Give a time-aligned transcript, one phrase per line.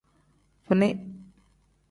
[0.67, 0.89] Fini.